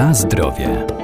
[0.00, 0.99] Na zdrowie.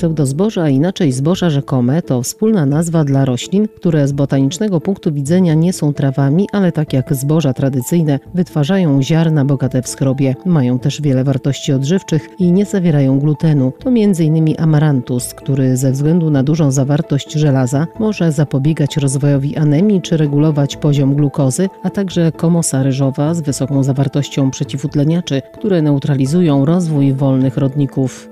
[0.00, 5.54] Pseudozboża, a inaczej zboża rzekome, to wspólna nazwa dla roślin, które z botanicznego punktu widzenia
[5.54, 10.34] nie są trawami, ale tak jak zboża tradycyjne, wytwarzają ziarna bogate w skrobie.
[10.46, 13.72] Mają też wiele wartości odżywczych i nie zawierają glutenu.
[13.78, 14.54] To m.in.
[14.58, 21.14] amarantus, który ze względu na dużą zawartość żelaza może zapobiegać rozwojowi anemii czy regulować poziom
[21.14, 28.30] glukozy, a także komosa ryżowa z wysoką zawartością przeciwutleniaczy, które neutralizują rozwój wolnych rodników.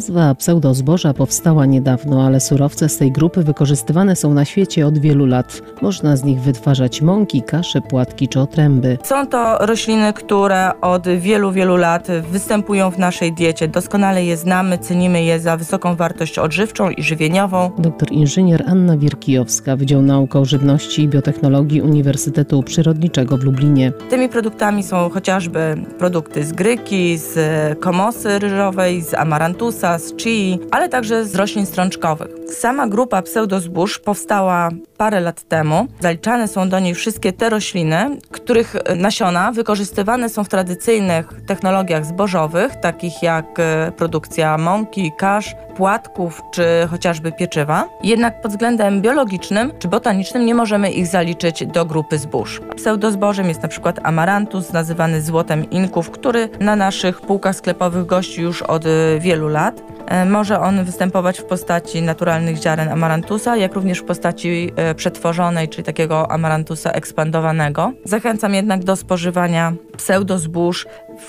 [0.00, 5.26] Nazwa pseudozboża powstała niedawno, ale surowce z tej grupy wykorzystywane są na świecie od wielu
[5.26, 5.62] lat.
[5.82, 8.98] Można z nich wytwarzać mąki, kasze, płatki czy otręby.
[9.02, 13.68] Są to rośliny, które od wielu, wielu lat występują w naszej diecie.
[13.68, 17.70] Doskonale je znamy, cenimy je za wysoką wartość odżywczą i żywieniową.
[17.78, 23.92] Doktor inżynier Anna Wierkijowska, Wydział Nauk o Żywności i Biotechnologii Uniwersytetu Przyrodniczego w Lublinie.
[24.10, 27.38] Tymi produktami są chociażby produkty z gryki, z
[27.78, 32.39] komosy ryżowej, z amarantusa, z chii, ale także z roślin strączkowych.
[32.50, 35.86] Sama grupa pseudozbóż powstała parę lat temu.
[36.00, 42.76] Zaliczane są do niej wszystkie te rośliny, których nasiona wykorzystywane są w tradycyjnych technologiach zbożowych,
[42.76, 47.88] takich jak e, produkcja mąki, kasz, płatków czy chociażby pieczywa.
[48.02, 52.60] Jednak pod względem biologicznym czy botanicznym nie możemy ich zaliczyć do grupy zbóż.
[52.76, 58.62] Pseudozbożem jest na przykład amarantus, nazywany złotem Inków, który na naszych półkach sklepowych gości już
[58.62, 59.82] od e, wielu lat.
[60.06, 62.02] E, może on występować w postaci
[62.40, 67.92] naturalnych ziaren amarantusa, jak również w postaci e, przetworzonej, czyli takiego amarantusa ekspandowanego.
[68.04, 70.86] Zachęcam jednak do spożywania pseudozbóż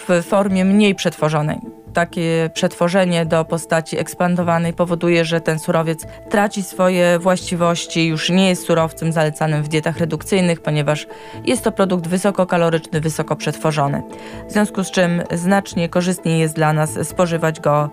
[0.07, 7.19] w formie mniej przetworzonej takie przetworzenie do postaci ekspandowanej powoduje, że ten surowiec traci swoje
[7.19, 11.07] właściwości, już nie jest surowcem zalecanym w dietach redukcyjnych, ponieważ
[11.45, 14.03] jest to produkt wysokokaloryczny, wysoko przetworzony.
[14.47, 17.89] W związku z czym znacznie korzystniej jest dla nas spożywać go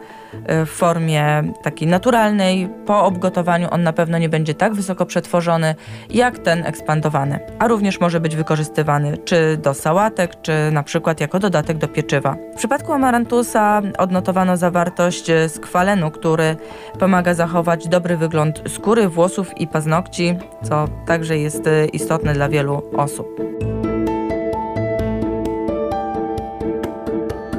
[0.46, 2.68] e, w formie takiej naturalnej.
[2.86, 5.74] Po obgotowaniu on na pewno nie będzie tak wysoko przetworzony
[6.10, 11.38] jak ten ekspandowany, a również może być wykorzystywany czy do sałatek, czy na przykład jako
[11.38, 12.36] dodatek do pieczywa.
[12.54, 16.56] W przypadku amarantusa odnotowano zawartość e, skwalenu, który
[16.98, 22.82] pomaga zachować dobry wygląd skóry, włosów i paznokci, co także jest e, istotne dla wielu
[22.96, 23.28] osób.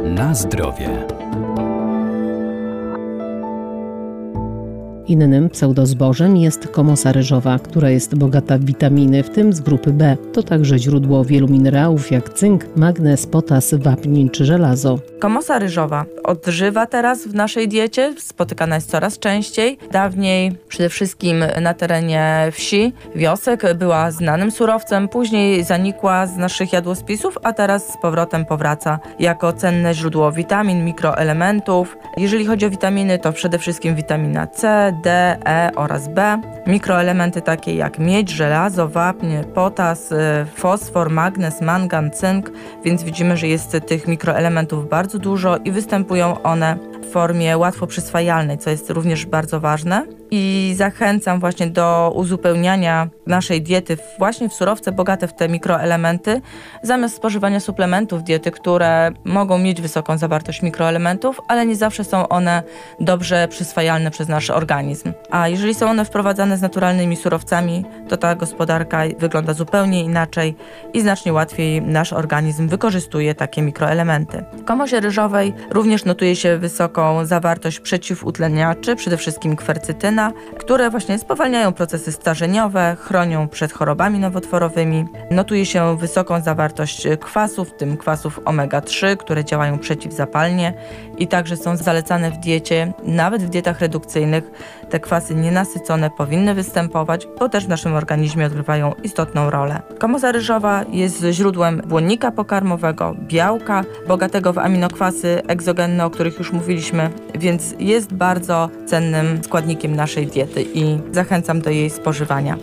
[0.03, 0.89] Na zdrowie.
[5.09, 10.17] Innym pseudozbożem jest komosa ryżowa, która jest bogata w witaminy, w tym z grupy B.
[10.33, 14.99] To także źródło wielu minerałów jak cynk, magnez, potas, wapń czy żelazo.
[15.19, 19.77] Komosa ryżowa odżywa teraz w naszej diecie, spotykana jest coraz częściej.
[19.91, 27.37] Dawniej przede wszystkim na terenie wsi, wiosek była znanym surowcem, później zanikła z naszych jadłospisów,
[27.43, 31.97] a teraz z powrotem powraca jako cenne źródło witamin, mikroelementów.
[32.17, 36.41] Jeżeli chodzi o witaminy, to przede wszystkim witamina C, D, E oraz B.
[36.67, 40.15] Mikroelementy takie jak miedź, żelazo, wapń, potas, y,
[40.55, 42.51] fosfor, magnez, mangan, cynk,
[42.85, 48.57] więc widzimy, że jest tych mikroelementów bardzo dużo i występują one w formie łatwo przyswajalnej,
[48.57, 54.91] co jest również bardzo ważne i zachęcam właśnie do uzupełniania naszej diety właśnie w surowce
[54.91, 56.41] bogate w te mikroelementy,
[56.83, 62.63] zamiast spożywania suplementów diety, które mogą mieć wysoką zawartość mikroelementów, ale nie zawsze są one
[62.99, 65.13] dobrze przyswajalne przez nasz organizm.
[65.31, 70.55] A jeżeli są one wprowadzane z naturalnymi surowcami, to ta gospodarka wygląda zupełnie inaczej
[70.93, 74.43] i znacznie łatwiej nasz organizm wykorzystuje takie mikroelementy.
[74.53, 76.57] W komosie ryżowej również notuje się
[76.89, 85.05] wysoką zawartość przeciwutleniaczy, przede wszystkim kwercytyna, które właśnie spowalniają procesy starzeniowe, chronią przed chorobami nowotworowymi.
[85.31, 90.73] Notuje się wysoką zawartość kwasów, w tym kwasów omega-3, które działają przeciwzapalnie
[91.17, 94.43] i także są zalecane w diecie, nawet w dietach redukcyjnych.
[94.89, 99.81] Te kwasy nienasycone powinny występować, bo też w naszym organizmie odgrywają istotną rolę.
[99.99, 106.78] Komoza ryżowa jest źródłem błonnika pokarmowego, białka, bogatego w aminokwasy egzogenne, o których już mówiliśmy,
[107.39, 112.57] więc jest bardzo cennym składnikiem naszej diety i zachęcam do jej spożywania.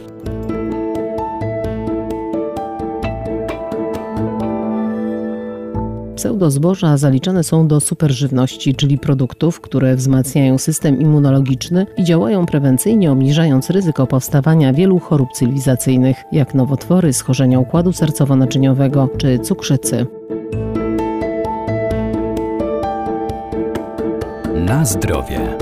[6.16, 13.70] Pseudozboża zaliczane są do superżywności, czyli produktów, które wzmacniają system immunologiczny i działają prewencyjnie, obniżając
[13.70, 20.06] ryzyko powstawania wielu chorób cywilizacyjnych, jak nowotwory, schorzenia układu sercowo-naczyniowego czy cukrzycy.
[24.66, 25.56] Na zdrowie.